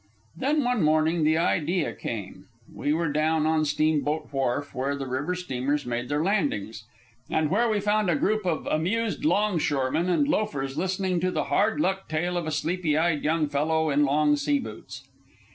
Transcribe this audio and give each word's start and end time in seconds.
Then 0.35 0.63
one 0.63 0.81
morning 0.81 1.23
the 1.23 1.37
idea 1.37 1.93
came. 1.93 2.47
We 2.73 2.91
were 2.91 3.09
down 3.11 3.45
on 3.45 3.65
Steamboat 3.65 4.29
Wharf, 4.33 4.73
where 4.73 4.95
the 4.95 5.05
river 5.05 5.35
steamers 5.35 5.85
made 5.85 6.09
their 6.09 6.23
landings, 6.23 6.85
and 7.29 7.51
where 7.51 7.69
we 7.69 7.79
found 7.79 8.09
a 8.09 8.15
group 8.15 8.43
of 8.43 8.65
amused 8.65 9.23
long 9.25 9.59
shoremen 9.59 10.09
and 10.09 10.27
loafers 10.27 10.75
listening 10.75 11.19
to 11.19 11.29
the 11.29 11.43
hard 11.53 11.79
luck 11.79 12.07
tale 12.09 12.35
of 12.35 12.47
a 12.47 12.51
sleepy 12.51 12.97
eyed 12.97 13.23
young 13.23 13.47
fellow 13.47 13.91
in 13.91 14.03
long 14.03 14.35
sea 14.35 14.57
boots. 14.57 15.03